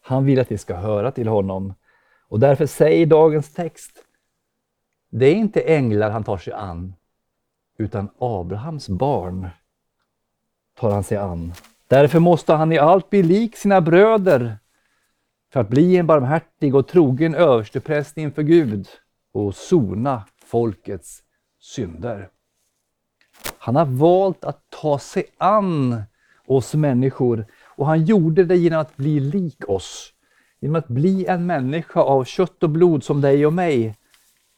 Han 0.01 0.25
vill 0.25 0.39
att 0.39 0.51
vi 0.51 0.57
ska 0.57 0.75
höra 0.75 1.11
till 1.11 1.27
honom. 1.27 1.73
Och 2.27 2.39
därför 2.39 2.65
säger 2.65 3.05
dagens 3.05 3.53
text, 3.53 4.05
det 5.09 5.25
är 5.25 5.35
inte 5.35 5.61
änglar 5.61 6.11
han 6.11 6.23
tar 6.23 6.37
sig 6.37 6.53
an, 6.53 6.93
utan 7.81 8.09
Abrahams 8.17 8.89
barn 8.89 9.49
tar 10.79 10.91
han 10.91 11.03
sig 11.03 11.17
an. 11.17 11.53
Därför 11.87 12.19
måste 12.19 12.53
han 12.53 12.71
i 12.71 12.77
allt 12.77 13.09
bli 13.09 13.23
lik 13.23 13.57
sina 13.57 13.81
bröder 13.81 14.57
för 15.53 15.59
att 15.59 15.69
bli 15.69 15.97
en 15.97 16.07
barmhärtig 16.07 16.75
och 16.75 16.87
trogen 16.87 17.35
överstepräst 17.35 18.17
inför 18.17 18.41
Gud 18.41 18.87
och 19.33 19.55
sona 19.55 20.23
folkets 20.45 21.23
synder. 21.59 22.29
Han 23.57 23.75
har 23.75 23.85
valt 23.85 24.43
att 24.43 24.59
ta 24.81 24.99
sig 24.99 25.25
an 25.37 26.03
oss 26.45 26.73
människor 26.73 27.45
och 27.65 27.85
han 27.85 28.05
gjorde 28.05 28.43
det 28.43 28.57
genom 28.57 28.79
att 28.79 28.97
bli 28.97 29.19
lik 29.19 29.69
oss. 29.69 30.13
Genom 30.59 30.75
att 30.75 30.87
bli 30.87 31.25
en 31.25 31.45
människa 31.45 31.99
av 31.99 32.23
kött 32.23 32.63
och 32.63 32.69
blod 32.69 33.03
som 33.03 33.21
dig 33.21 33.45
och 33.45 33.53
mig. 33.53 33.95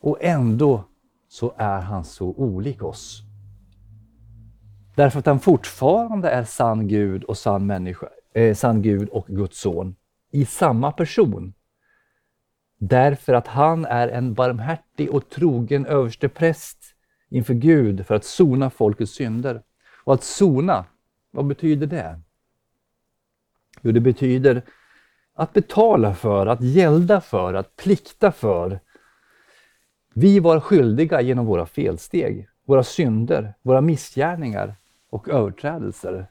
Och 0.02 0.18
ändå 0.22 0.84
så 1.34 1.54
är 1.58 1.82
han 1.82 2.04
så 2.04 2.26
olik 2.28 2.84
oss. 2.84 3.24
Därför 4.96 5.20
att 5.20 5.26
han 5.26 5.40
fortfarande 5.40 6.30
är 6.30 6.44
sann 6.44 6.88
Gud 6.88 7.24
och 7.24 7.38
sann 7.38 7.66
människa, 7.66 8.08
eh, 8.34 8.56
sann 8.56 8.82
Gud 8.82 9.10
och 9.10 9.28
Guds 9.28 9.60
son 9.60 9.96
i 10.32 10.46
samma 10.46 10.92
person. 10.92 11.54
därför 12.78 13.34
att 13.34 13.48
han 13.48 13.86
är 13.86 14.08
en 14.08 14.34
barmhärtig 14.34 15.14
och 15.14 15.30
trogen 15.30 15.86
överstepräst 15.86 16.78
inför 17.30 17.54
Gud 17.54 18.06
för 18.06 18.16
att 18.16 18.26
sona 18.26 18.70
folkets 18.70 19.12
synder. 19.12 19.62
Och 20.04 20.14
att 20.14 20.24
sona, 20.24 20.86
vad 21.32 21.46
betyder 21.46 21.88
det? 21.88 22.20
Jo, 23.82 23.92
det 23.92 24.00
betyder 24.00 24.62
att 25.36 25.54
betala 25.54 26.14
för, 26.14 26.48
att 26.48 26.62
gälda 26.62 27.22
för, 27.22 27.54
att 27.54 27.76
plikta 27.76 28.32
för. 28.32 28.80
Vi 30.14 30.40
var 30.40 30.60
skyldiga 30.60 31.22
genom 31.22 31.46
våra 31.46 31.66
felsteg, 31.66 32.48
våra 32.66 32.84
synder, 32.84 33.54
våra 33.62 33.82
missgärningar 33.82 34.76
och 35.10 35.30
överträdelser. 35.30 36.28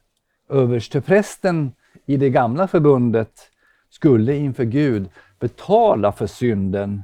Översteprästen 0.49 1.73
i 2.07 2.17
det 2.17 2.31
gamla 2.31 2.69
förbundet 2.69 3.51
skulle 3.91 4.37
inför 4.37 4.65
Gud 4.65 5.09
betala 5.39 6.13
för 6.13 6.27
synden 6.27 7.03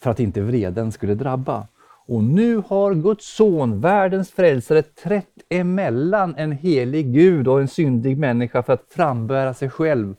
för 0.00 0.10
att 0.10 0.20
inte 0.20 0.40
vreden 0.40 0.92
skulle 0.92 1.14
drabba. 1.14 1.68
Och 2.06 2.24
nu 2.24 2.62
har 2.66 2.94
Guds 2.94 3.36
son, 3.36 3.80
världens 3.80 4.30
frälsare, 4.30 4.82
trätt 4.82 5.42
emellan 5.48 6.34
en 6.36 6.52
helig 6.52 7.12
Gud 7.12 7.48
och 7.48 7.60
en 7.60 7.68
syndig 7.68 8.18
människa 8.18 8.62
för 8.62 8.72
att 8.72 8.84
frambära 8.88 9.54
sig 9.54 9.70
själv 9.70 10.14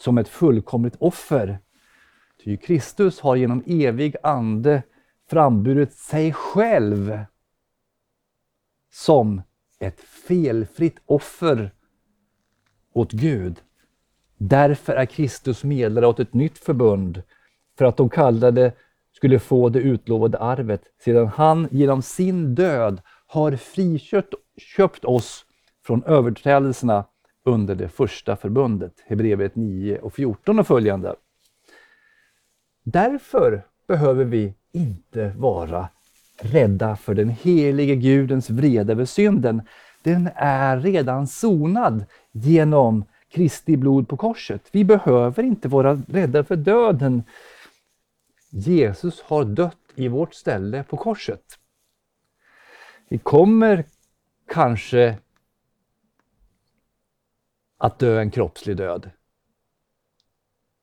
som 0.00 0.18
ett 0.18 0.28
fullkomligt 0.28 0.96
offer. 0.98 1.58
Ty 2.44 2.56
Kristus 2.56 3.20
har 3.20 3.36
genom 3.36 3.62
evig 3.66 4.16
ande 4.22 4.82
framburit 5.34 5.92
sig 5.92 6.32
själv 6.32 7.18
som 8.92 9.42
ett 9.78 10.00
felfritt 10.00 10.96
offer 11.06 11.70
åt 12.92 13.12
Gud. 13.12 13.60
Därför 14.36 14.92
är 14.92 15.06
Kristus 15.06 15.64
medlare 15.64 16.06
åt 16.06 16.20
ett 16.20 16.34
nytt 16.34 16.58
förbund, 16.58 17.22
för 17.78 17.84
att 17.84 17.96
de 17.96 18.08
kallade 18.08 18.72
skulle 19.12 19.38
få 19.38 19.68
det 19.68 19.78
utlovade 19.78 20.38
arvet, 20.38 20.82
sedan 21.04 21.26
han 21.26 21.68
genom 21.70 22.02
sin 22.02 22.54
död 22.54 23.00
har 23.26 23.56
friköpt 23.56 25.04
oss 25.04 25.46
från 25.86 26.04
överträdelserna 26.04 27.04
under 27.44 27.74
det 27.74 27.88
första 27.88 28.36
förbundet. 28.36 28.92
Hebreerbrevet 29.06 29.56
9 29.56 29.98
och 29.98 30.14
14 30.14 30.58
och 30.58 30.66
följande. 30.66 31.16
Därför 32.84 33.64
behöver 33.86 34.24
vi 34.24 34.54
inte 34.72 35.32
vara 35.36 35.88
rädda 36.38 36.96
för 36.96 37.14
den 37.14 37.28
helige 37.28 37.96
Gudens 37.96 38.50
vrede 38.50 38.92
över 38.92 39.04
synden. 39.04 39.62
Den 40.02 40.30
är 40.34 40.80
redan 40.80 41.26
sonad 41.26 42.04
genom 42.32 43.04
Kristi 43.28 43.76
blod 43.76 44.08
på 44.08 44.16
korset. 44.16 44.68
Vi 44.72 44.84
behöver 44.84 45.42
inte 45.42 45.68
vara 45.68 45.94
rädda 46.08 46.44
för 46.44 46.56
döden. 46.56 47.22
Jesus 48.50 49.22
har 49.22 49.44
dött 49.44 49.78
i 49.94 50.08
vårt 50.08 50.34
ställe 50.34 50.84
på 50.84 50.96
korset. 50.96 51.58
Vi 53.08 53.18
kommer 53.18 53.84
kanske 54.48 55.18
att 57.78 57.98
dö 57.98 58.20
en 58.20 58.30
kroppslig 58.30 58.76
död. 58.76 59.10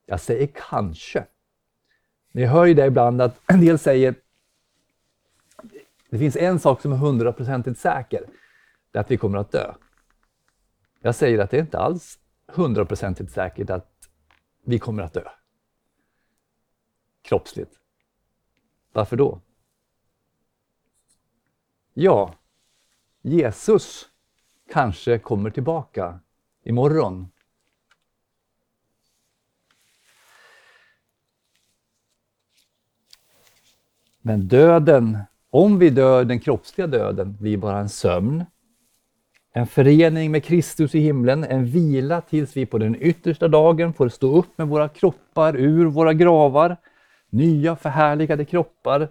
Jag 0.06 0.20
säger 0.20 0.48
kanske. 0.54 1.26
Ni 2.32 2.44
hör 2.44 2.64
ju 2.64 2.74
det 2.74 2.86
ibland 2.86 3.22
att 3.22 3.40
en 3.46 3.60
del 3.60 3.78
säger 3.78 4.14
det 6.10 6.18
finns 6.18 6.36
en 6.36 6.58
sak 6.58 6.80
som 6.80 6.92
är 6.92 6.96
hundraprocentigt 6.96 7.78
säker. 7.78 8.26
Det 8.90 8.98
är 8.98 9.00
att 9.00 9.10
vi 9.10 9.16
kommer 9.16 9.38
att 9.38 9.52
dö. 9.52 9.74
Jag 11.00 11.14
säger 11.14 11.38
att 11.38 11.50
det 11.50 11.56
är 11.56 11.60
inte 11.60 11.78
alls 11.78 12.18
hundraprocentigt 12.46 13.32
säkert 13.32 13.70
att 13.70 14.08
vi 14.64 14.78
kommer 14.78 15.02
att 15.02 15.12
dö. 15.12 15.28
Kroppsligt. 17.22 17.78
Varför 18.92 19.16
då? 19.16 19.40
Ja, 21.94 22.34
Jesus 23.22 24.08
kanske 24.70 25.18
kommer 25.18 25.50
tillbaka 25.50 26.20
imorgon. 26.64 27.28
Men 34.22 34.48
döden, 34.48 35.18
om 35.50 35.78
vi 35.78 35.90
dör 35.90 36.24
den 36.24 36.40
kroppsliga 36.40 36.86
döden, 36.86 37.36
blir 37.40 37.56
bara 37.56 37.78
en 37.78 37.88
sömn. 37.88 38.44
En 39.54 39.66
förening 39.66 40.30
med 40.30 40.44
Kristus 40.44 40.94
i 40.94 41.00
himlen, 41.00 41.44
en 41.44 41.66
vila 41.66 42.20
tills 42.20 42.56
vi 42.56 42.66
på 42.66 42.78
den 42.78 42.96
yttersta 43.02 43.48
dagen 43.48 43.92
får 43.92 44.08
stå 44.08 44.36
upp 44.36 44.58
med 44.58 44.68
våra 44.68 44.88
kroppar 44.88 45.56
ur 45.56 45.86
våra 45.86 46.12
gravar. 46.12 46.76
Nya 47.30 47.76
förhärligade 47.76 48.44
kroppar. 48.44 49.08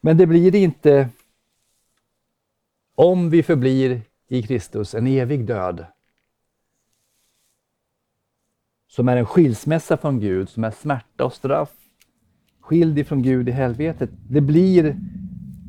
Men 0.00 0.16
det 0.16 0.26
blir 0.26 0.54
inte 0.54 1.08
om 2.94 3.30
vi 3.30 3.42
förblir 3.42 4.02
i 4.28 4.42
Kristus 4.42 4.94
en 4.94 5.06
evig 5.06 5.46
död. 5.46 5.86
Som 8.86 9.08
är 9.08 9.16
en 9.16 9.26
skilsmässa 9.26 9.96
från 9.96 10.20
Gud, 10.20 10.48
som 10.48 10.64
är 10.64 10.70
smärta 10.70 11.24
och 11.24 11.32
straff. 11.32 11.81
Skild 12.72 12.98
ifrån 12.98 13.22
Gud 13.22 13.48
i 13.48 13.52
helvetet. 13.52 14.10
Det 14.28 14.40
blir 14.40 14.96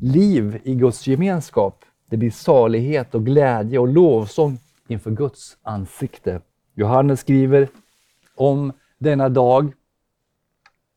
liv 0.02 0.60
i 0.64 0.74
Guds 0.74 1.06
gemenskap. 1.06 1.84
Det 2.06 2.16
blir 2.16 2.30
salighet 2.30 3.14
och 3.14 3.26
glädje 3.26 3.78
och 3.78 3.88
lovsång 3.88 4.58
inför 4.88 5.10
Guds 5.10 5.58
ansikte. 5.62 6.40
Johannes 6.74 7.20
skriver 7.20 7.68
om 8.34 8.72
denna 8.98 9.28
dag. 9.28 9.72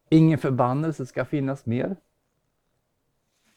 Ingen 0.10 0.38
förbannelse 0.38 1.06
ska 1.06 1.26
finnas 1.26 1.66
mer. 1.66 1.96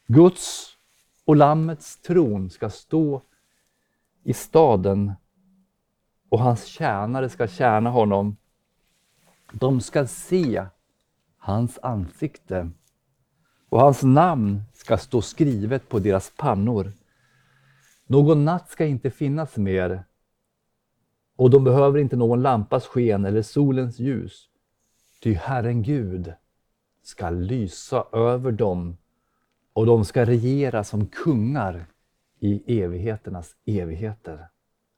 Guds 0.06 0.76
och 1.24 1.36
Lammets 1.36 2.02
tron 2.02 2.50
ska 2.50 2.70
stå 2.70 3.22
i 4.24 4.32
staden 4.32 5.12
och 6.28 6.38
hans 6.38 6.64
tjänare 6.64 7.28
ska 7.28 7.46
tjäna 7.46 7.90
honom. 7.90 8.36
De 9.52 9.80
ska 9.80 10.06
se 10.06 10.66
hans 11.40 11.78
ansikte 11.82 12.70
och 13.68 13.80
hans 13.80 14.02
namn 14.02 14.62
ska 14.72 14.98
stå 14.98 15.22
skrivet 15.22 15.88
på 15.88 15.98
deras 15.98 16.32
pannor. 16.36 16.92
Någon 18.06 18.44
natt 18.44 18.70
ska 18.70 18.86
inte 18.86 19.10
finnas 19.10 19.56
mer 19.56 20.04
och 21.36 21.50
de 21.50 21.64
behöver 21.64 21.98
inte 21.98 22.16
någon 22.16 22.42
lampas 22.42 22.86
sken 22.86 23.24
eller 23.24 23.42
solens 23.42 23.98
ljus. 23.98 24.48
Ty 25.22 25.34
Herren 25.34 25.82
Gud 25.82 26.32
ska 27.02 27.30
lysa 27.30 28.04
över 28.12 28.52
dem 28.52 28.96
och 29.72 29.86
de 29.86 30.04
ska 30.04 30.24
regera 30.24 30.84
som 30.84 31.06
kungar 31.06 31.86
i 32.38 32.82
evigheternas 32.82 33.56
evigheter. 33.66 34.48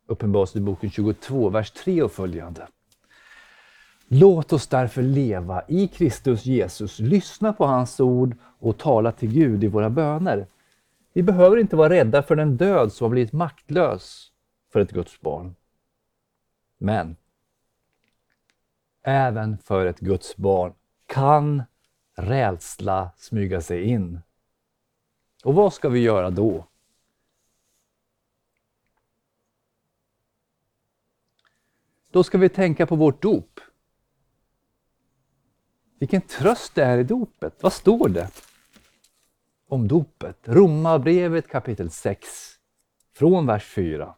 Uppenbarelseboken 0.07 0.91
22, 0.91 1.49
vers 1.49 1.71
3 1.71 2.03
och 2.03 2.13
följande. 2.13 2.69
Låt 4.14 4.53
oss 4.53 4.66
därför 4.66 5.03
leva 5.03 5.64
i 5.68 5.88
Kristus 5.88 6.44
Jesus, 6.44 6.98
lyssna 6.98 7.53
på 7.53 7.66
hans 7.66 8.01
ord 8.01 8.37
och 8.59 8.79
tala 8.79 9.12
till 9.12 9.33
Gud 9.33 9.64
i 9.64 9.68
våra 9.68 9.90
böner. 9.90 10.46
Vi 11.12 11.22
behöver 11.22 11.57
inte 11.57 11.77
vara 11.77 11.88
rädda 11.88 12.22
för 12.22 12.37
den 12.37 12.57
död 12.57 12.92
som 12.92 13.05
har 13.05 13.11
blivit 13.11 13.33
maktlös 13.33 14.33
för 14.72 14.81
ett 14.81 14.90
Guds 14.90 15.20
barn. 15.20 15.55
Men 16.79 17.16
även 19.03 19.59
för 19.59 19.87
ett 19.87 20.01
Guds 20.01 20.37
barn 20.37 20.75
kan 21.07 21.62
rädsla 22.16 23.11
smyga 23.16 23.61
sig 23.61 23.83
in. 23.83 24.20
Och 25.44 25.55
vad 25.55 25.72
ska 25.72 25.88
vi 25.88 26.01
göra 26.01 26.31
då? 26.31 26.66
Då 32.11 32.25
ska 32.25 32.38
vi 32.38 32.48
tänka 32.48 32.87
på 32.87 32.96
vårt 32.96 33.22
dop. 33.22 33.61
Vilken 36.03 36.21
tröst 36.21 36.75
det 36.75 36.85
är 36.85 36.99
i 36.99 37.03
dopet. 37.03 37.55
Vad 37.61 37.73
står 37.73 38.09
det 38.09 38.29
om 39.69 39.88
dopet? 39.88 40.37
Romarbrevet 40.45 41.49
kapitel 41.49 41.91
6, 41.91 42.29
från 43.15 43.47
vers 43.47 43.65
4. 43.65 44.15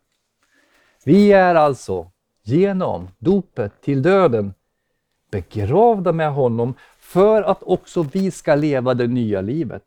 Vi 1.05 1.33
är 1.33 1.55
alltså 1.55 2.11
genom 2.42 3.09
dopet 3.18 3.83
till 3.83 4.03
döden 4.03 4.55
begravda 5.31 6.12
med 6.12 6.33
honom 6.33 6.75
för 6.99 7.42
att 7.42 7.62
också 7.62 8.03
vi 8.03 8.31
ska 8.31 8.55
leva 8.55 8.94
det 8.94 9.07
nya 9.07 9.40
livet. 9.40 9.85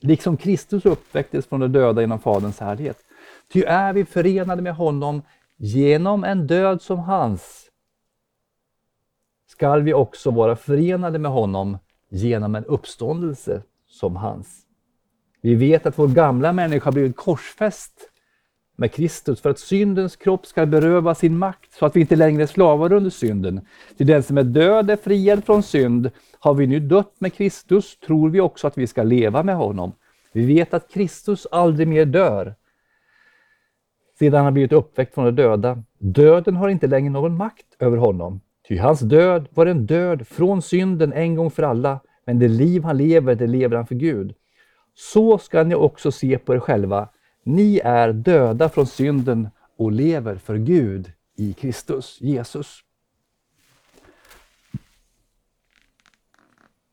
Liksom 0.00 0.36
Kristus 0.36 0.86
uppväcktes 0.86 1.46
från 1.46 1.60
de 1.60 1.72
döda 1.72 2.00
genom 2.00 2.20
Faderns 2.20 2.60
härlighet. 2.60 2.98
Ty 3.52 3.62
är 3.62 3.92
vi 3.92 4.04
förenade 4.04 4.62
med 4.62 4.74
honom 4.74 5.22
genom 5.56 6.24
en 6.24 6.46
död 6.46 6.82
som 6.82 6.98
hans 6.98 7.65
skall 9.56 9.82
vi 9.82 9.94
också 9.94 10.30
vara 10.30 10.56
förenade 10.56 11.18
med 11.18 11.30
honom 11.30 11.78
genom 12.10 12.54
en 12.54 12.64
uppståndelse 12.64 13.62
som 13.88 14.16
hans. 14.16 14.66
Vi 15.40 15.54
vet 15.54 15.86
att 15.86 15.98
vår 15.98 16.08
gamla 16.08 16.52
människa 16.52 16.84
har 16.84 16.92
blivit 16.92 17.16
korsfäst 17.16 18.10
med 18.76 18.92
Kristus 18.92 19.40
för 19.40 19.50
att 19.50 19.58
syndens 19.58 20.16
kropp 20.16 20.46
ska 20.46 20.66
beröva 20.66 21.14
sin 21.14 21.38
makt 21.38 21.72
så 21.72 21.86
att 21.86 21.96
vi 21.96 22.00
inte 22.00 22.16
längre 22.16 22.42
är 22.42 22.46
slavar 22.46 22.92
under 22.92 23.10
synden. 23.10 23.60
Till 23.96 24.06
den 24.06 24.22
som 24.22 24.38
är 24.38 24.42
död 24.42 24.90
är 24.90 24.96
friad 24.96 25.44
från 25.44 25.62
synd. 25.62 26.10
Har 26.38 26.54
vi 26.54 26.66
nu 26.66 26.80
dött 26.80 27.14
med 27.18 27.34
Kristus 27.34 27.98
tror 27.98 28.30
vi 28.30 28.40
också 28.40 28.66
att 28.66 28.78
vi 28.78 28.86
ska 28.86 29.02
leva 29.02 29.42
med 29.42 29.56
honom. 29.56 29.92
Vi 30.32 30.46
vet 30.46 30.74
att 30.74 30.90
Kristus 30.90 31.46
aldrig 31.50 31.88
mer 31.88 32.04
dör 32.04 32.54
sedan 34.18 34.44
han 34.44 34.54
blivit 34.54 34.72
uppväckt 34.72 35.14
från 35.14 35.24
de 35.24 35.42
döda. 35.42 35.82
Döden 35.98 36.56
har 36.56 36.68
inte 36.68 36.86
längre 36.86 37.10
någon 37.10 37.36
makt 37.36 37.76
över 37.78 37.96
honom. 37.96 38.40
Ty 38.68 38.78
hans 38.78 39.00
död 39.00 39.48
var 39.54 39.66
en 39.66 39.86
död 39.86 40.26
från 40.26 40.62
synden 40.62 41.12
en 41.12 41.34
gång 41.34 41.50
för 41.50 41.62
alla, 41.62 42.00
men 42.24 42.38
det 42.38 42.48
liv 42.48 42.84
han 42.84 42.96
lever, 42.96 43.34
det 43.34 43.46
lever 43.46 43.76
han 43.76 43.86
för 43.86 43.94
Gud. 43.94 44.34
Så 44.94 45.38
ska 45.38 45.62
ni 45.62 45.74
också 45.74 46.12
se 46.12 46.38
på 46.38 46.54
er 46.54 46.58
själva. 46.58 47.08
Ni 47.42 47.80
är 47.84 48.12
döda 48.12 48.68
från 48.68 48.86
synden 48.86 49.48
och 49.76 49.92
lever 49.92 50.36
för 50.36 50.56
Gud 50.56 51.12
i 51.36 51.52
Kristus, 51.52 52.20
Jesus. 52.20 52.80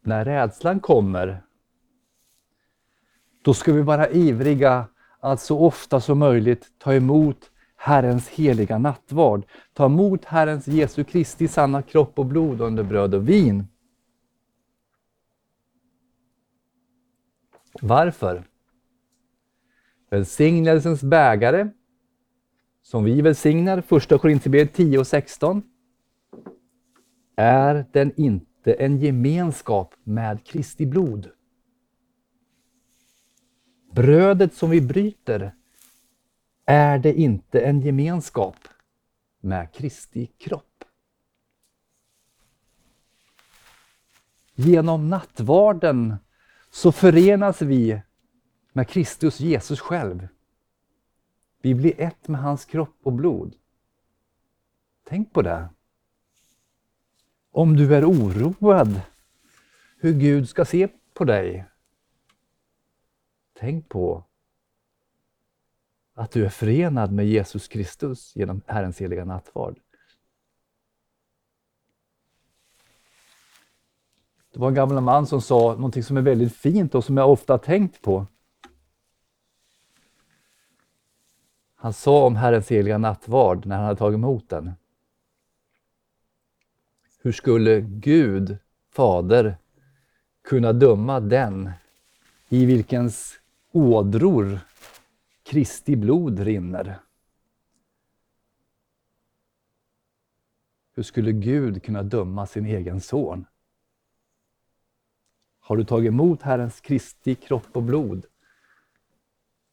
När 0.02 0.26
rädslan 0.26 0.80
kommer, 0.80 1.44
då 3.42 3.54
ska 3.54 3.74
vi 3.74 3.82
vara 3.82 4.10
ivriga 4.10 4.86
att 5.20 5.42
så 5.42 5.60
ofta 5.60 6.02
som 6.02 6.20
möjligt 6.20 6.68
ta 6.78 6.94
emot 6.94 7.52
Herrens 7.84 8.30
heliga 8.30 8.78
nattvard. 8.78 9.46
Ta 9.74 9.86
emot 9.86 10.26
Herrens 10.26 10.68
Jesu 10.68 11.04
Kristi 11.04 11.48
sanna 11.48 11.82
kropp 11.82 12.20
och 12.20 12.26
blod 12.26 12.62
under 12.62 12.84
bröd 12.84 13.14
och 13.14 13.30
vin. 13.30 13.68
Varför? 17.82 18.44
Välsignelsens 20.10 21.04
bägare, 21.04 21.70
som 22.82 23.04
vi 23.04 23.22
välsignar, 23.22 23.82
första 23.82 24.18
Korinthierbrevet 24.18 24.74
10 24.74 25.00
och 25.00 25.08
16, 25.08 25.64
är 27.36 27.86
den 27.92 28.12
inte 28.16 28.74
en 28.74 29.00
gemenskap 29.00 29.94
med 30.04 30.44
Kristi 30.46 30.86
blod? 30.86 31.30
Brödet 33.92 34.54
som 34.54 34.70
vi 34.70 34.82
bryter, 34.82 35.54
är 36.66 37.00
det 37.00 37.14
inte 37.14 37.62
en 37.62 37.82
gemenskap 37.82 38.56
med 39.40 39.74
Kristi 39.74 40.26
kropp? 40.26 40.84
Genom 44.56 45.10
nattvarden 45.10 46.16
så 46.72 46.92
förenas 46.92 47.62
vi 47.62 48.02
med 48.74 48.90
Kristus 48.90 49.40
Jesus 49.40 49.80
själv. 49.80 50.28
Vi 51.62 51.76
blir 51.76 52.02
ett 52.02 52.28
med 52.28 52.42
hans 52.42 52.66
kropp 52.66 52.98
och 53.04 53.14
blod. 53.14 53.56
Tänk 55.04 55.34
på 55.34 55.42
det. 55.42 55.70
Om 57.52 57.76
du 57.76 57.96
är 57.96 58.10
oroad 58.10 59.02
hur 59.98 60.14
Gud 60.14 60.50
ska 60.50 60.66
se 60.66 60.88
på 61.14 61.24
dig. 61.24 61.66
Tänk 63.54 63.90
på 63.90 64.24
att 66.14 66.32
du 66.32 66.46
är 66.46 66.50
förenad 66.50 67.12
med 67.12 67.28
Jesus 67.28 67.68
Kristus 67.68 68.36
genom 68.36 68.62
Herrens 68.66 69.02
heliga 69.02 69.26
nattvard. 69.26 69.80
Det 74.54 74.60
var 74.60 74.68
en 74.68 74.74
gammal 74.74 75.04
man 75.04 75.28
som 75.28 75.42
sa 75.42 75.76
någonting 75.76 76.04
som 76.04 76.18
är 76.18 76.22
väldigt 76.22 76.56
fint 76.56 76.96
och 76.96 77.04
som 77.04 77.18
jag 77.18 77.32
ofta 77.32 77.54
har 77.54 77.58
tänkt 77.58 78.02
på. 78.02 78.28
Han 81.76 81.94
sa 81.94 82.26
om 82.26 82.36
Herrens 82.36 82.72
heliga 82.72 82.98
nattvard 82.98 83.66
när 83.66 83.76
han 83.76 83.86
hade 83.86 84.00
tagit 84.00 84.16
emot 84.16 84.50
den. 84.50 84.72
Hur 87.22 87.32
skulle 87.32 87.82
Gud, 87.82 88.58
Fader, 88.92 89.58
kunna 90.44 90.74
döma 90.74 91.20
den 91.20 91.72
i 92.50 92.66
vilkens 92.66 93.40
ådror 93.72 94.60
Kristi 95.44 95.96
blod 95.96 96.40
rinner? 96.40 97.00
Hur 100.96 101.04
skulle 101.04 101.32
Gud 101.32 101.84
kunna 101.84 102.04
döma 102.04 102.46
sin 102.46 102.66
egen 102.66 103.02
son? 103.02 103.46
Har 105.60 105.78
du 105.78 105.86
tagit 105.86 106.08
emot 106.08 106.42
Herrens 106.42 106.82
Kristi 106.82 107.36
kropp 107.36 107.68
och 107.72 107.84
blod, 107.84 108.26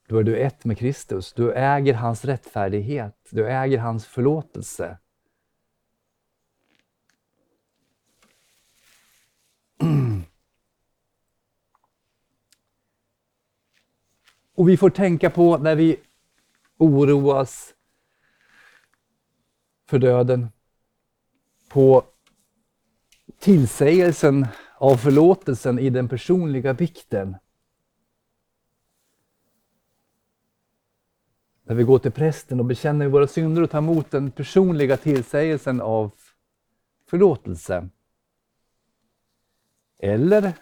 då 0.09 0.19
är 0.19 0.23
du 0.23 0.37
ett 0.37 0.65
med 0.65 0.79
Kristus. 0.79 1.33
Du 1.33 1.53
äger 1.53 1.95
hans 1.95 2.25
rättfärdighet, 2.25 3.29
du 3.31 3.49
äger 3.49 3.79
hans 3.79 4.07
förlåtelse. 4.07 4.99
Och 14.61 14.69
vi 14.69 14.77
får 14.77 14.91
tänka 14.91 15.31
på 15.31 15.59
när 15.59 15.77
vi 15.77 15.97
oroas 16.79 17.75
för 19.89 19.99
döden, 19.99 20.49
på 21.69 22.05
tillsägelsen 23.39 24.47
av 24.79 24.97
förlåtelsen 24.97 25.79
i 25.79 25.91
den 25.91 26.09
personliga 26.09 26.75
bikten. 26.75 27.37
När 31.63 31.75
vi 31.75 31.83
går 31.83 31.99
till 31.99 32.13
prästen 32.13 32.61
och 32.61 32.67
bekänner 32.67 33.09
våra 33.09 33.27
synder 33.27 33.63
och 33.63 33.71
tar 33.71 33.79
emot 33.79 34.11
den 34.11 34.31
personliga 34.31 34.97
tillsägelsen 34.97 35.81
av 35.81 36.11
förlåtelse. 37.07 37.89
Eller 39.99 40.53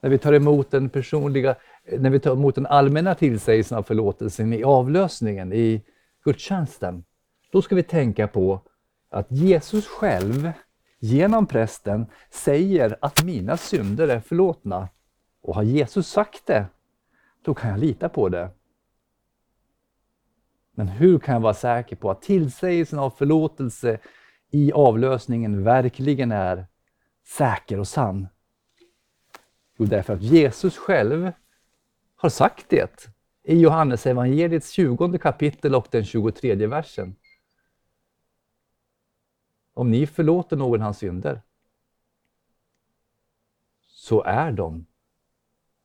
när 0.00 0.10
vi 0.10 0.18
tar 0.18 0.32
emot 0.32 0.70
den 0.70 0.90
personliga, 0.90 1.56
när 1.98 2.10
vi 2.10 2.20
tar 2.20 2.32
emot 2.32 2.54
den 2.54 2.66
allmänna 2.66 3.14
tillsägelsen 3.14 3.78
av 3.78 3.82
förlåtelsen 3.82 4.52
i 4.52 4.64
avlösningen, 4.64 5.52
i 5.52 5.82
gudstjänsten. 6.24 7.04
Då 7.52 7.62
ska 7.62 7.74
vi 7.74 7.82
tänka 7.82 8.28
på 8.28 8.60
att 9.10 9.32
Jesus 9.32 9.86
själv 9.86 10.52
genom 10.98 11.46
prästen 11.46 12.06
säger 12.30 12.96
att 13.00 13.24
mina 13.24 13.56
synder 13.56 14.08
är 14.08 14.20
förlåtna. 14.20 14.88
Och 15.42 15.54
har 15.54 15.62
Jesus 15.62 16.08
sagt 16.08 16.46
det, 16.46 16.66
då 17.44 17.54
kan 17.54 17.70
jag 17.70 17.78
lita 17.78 18.08
på 18.08 18.28
det. 18.28 18.50
Men 20.74 20.88
hur 20.88 21.18
kan 21.18 21.34
jag 21.34 21.40
vara 21.40 21.54
säker 21.54 21.96
på 21.96 22.10
att 22.10 22.22
tillsägelsen 22.22 22.98
av 22.98 23.10
förlåtelse 23.10 23.98
i 24.50 24.72
avlösningen 24.72 25.64
verkligen 25.64 26.32
är 26.32 26.66
säker 27.26 27.78
och 27.78 27.88
sann? 27.88 28.28
Jo, 29.78 29.86
därför 29.86 30.14
att 30.14 30.22
Jesus 30.22 30.76
själv 30.76 31.32
har 32.20 32.28
sagt 32.28 32.68
det 32.68 33.10
i 33.42 33.60
Johannes 33.60 34.06
evangeliets 34.06 34.70
20 34.70 35.18
kapitel 35.18 35.74
och 35.74 35.86
den 35.90 36.04
23 36.04 36.66
versen 36.66 37.16
om 39.74 39.90
ni 39.90 40.06
förlåter 40.06 40.56
någon 40.56 40.80
hans 40.80 40.98
synder, 40.98 41.42
så 43.86 44.22
är 44.22 44.52
de 44.52 44.86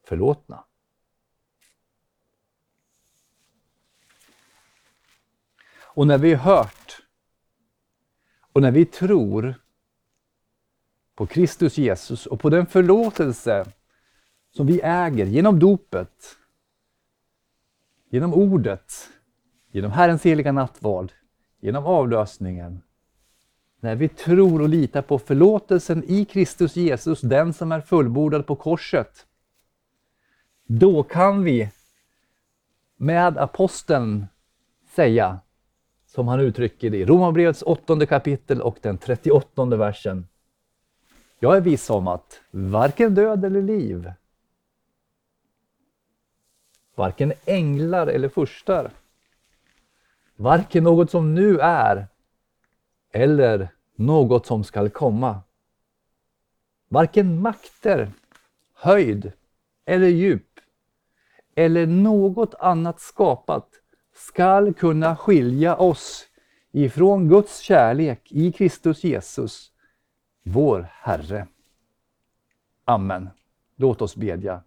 förlåtna. 0.04 0.65
Och 5.82 6.08
när 6.08 6.17
vi 6.17 6.34
har 6.34 6.56
hört 6.56 7.02
och 8.39 8.62
när 8.62 8.71
vi 8.71 8.86
tror 8.86 9.56
på 11.15 11.28
Kristus 11.28 11.78
Jesus 11.78 12.26
och 12.26 12.39
på 12.39 12.50
den 12.50 12.65
förlåtelse 12.65 13.74
som 14.56 14.65
vi 14.68 14.82
äger 14.84 15.26
genom 15.26 15.60
dopet, 15.60 16.38
genom 18.10 18.34
ordet, 18.34 18.94
genom 19.72 19.91
Herrens 19.91 20.26
heliga 20.26 20.52
nattvard, 20.52 21.12
genom 21.60 21.86
avlösningen, 21.86 22.82
när 23.80 23.96
vi 23.96 24.10
tror 24.10 24.62
och 24.62 24.70
litar 24.70 25.02
på 25.02 25.20
förlåtelsen 25.20 26.04
i 26.08 26.26
Kristus 26.26 26.76
Jesus, 26.76 27.22
den 27.22 27.54
som 27.54 27.72
är 27.72 27.82
fullbordad 27.82 28.46
på 28.48 28.56
korset, 28.56 29.26
då 30.68 31.04
kan 31.04 31.44
vi 31.44 31.70
med 32.98 33.38
aposteln 33.38 34.26
säga, 34.96 35.39
som 36.08 36.28
han 36.28 36.39
uttrycker 36.39 36.89
det 36.89 36.98
i 36.98 37.06
Romarbrevets 37.06 37.62
åttonde 37.62 38.06
kapitel 38.06 38.62
och 38.62 38.78
den 38.82 38.98
38 38.98 39.65
versen. 39.65 40.28
Jag 41.39 41.58
är 41.58 41.62
viss 41.62 41.89
om 41.89 42.08
att 42.08 42.41
varken 42.52 43.15
död 43.15 43.46
eller 43.46 43.62
liv, 43.62 44.12
varken 46.95 47.34
änglar 47.45 48.08
eller 48.08 48.29
furstar, 48.29 48.91
varken 50.36 50.84
något 50.84 51.12
som 51.12 51.36
nu 51.36 51.60
är 51.60 52.08
eller 53.12 53.69
något 53.95 54.45
som 54.45 54.63
skall 54.63 54.89
komma. 54.89 55.41
Varken 56.88 57.41
makter, 57.41 58.12
höjd 58.73 59.31
eller 59.86 60.08
djup 60.08 60.60
eller 61.55 61.86
något 61.86 62.53
annat 62.53 62.99
skapat 62.99 63.69
skall 64.13 64.73
kunna 64.73 65.15
skilja 65.15 65.75
oss 65.75 66.27
ifrån 66.71 67.29
Guds 67.29 67.60
kärlek 67.60 68.31
i 68.31 68.51
Kristus 68.51 69.03
Jesus, 69.03 69.71
vår 70.43 70.88
Herre. 70.91 71.47
Amen. 72.86 73.29
Låt 73.75 74.01
oss 74.01 74.15
bedja. 74.15 74.63